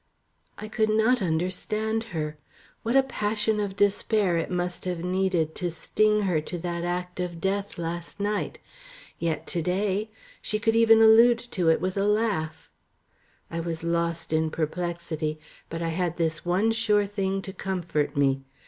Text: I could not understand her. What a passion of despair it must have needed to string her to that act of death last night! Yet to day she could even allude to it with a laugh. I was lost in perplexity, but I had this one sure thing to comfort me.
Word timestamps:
I 0.57 0.67
could 0.67 0.89
not 0.89 1.21
understand 1.21 2.05
her. 2.05 2.35
What 2.81 2.95
a 2.95 3.03
passion 3.03 3.59
of 3.59 3.75
despair 3.75 4.35
it 4.35 4.49
must 4.49 4.85
have 4.85 5.03
needed 5.05 5.53
to 5.61 5.69
string 5.69 6.21
her 6.21 6.41
to 6.41 6.57
that 6.57 6.83
act 6.83 7.19
of 7.19 7.39
death 7.39 7.77
last 7.77 8.19
night! 8.19 8.57
Yet 9.19 9.45
to 9.45 9.61
day 9.61 10.09
she 10.41 10.57
could 10.57 10.75
even 10.75 11.03
allude 11.03 11.37
to 11.51 11.69
it 11.69 11.79
with 11.79 11.97
a 11.97 12.07
laugh. 12.07 12.71
I 13.51 13.59
was 13.59 13.83
lost 13.83 14.33
in 14.33 14.49
perplexity, 14.49 15.39
but 15.69 15.83
I 15.83 15.89
had 15.89 16.17
this 16.17 16.43
one 16.43 16.71
sure 16.71 17.05
thing 17.05 17.39
to 17.43 17.53
comfort 17.53 18.17
me. 18.17 18.41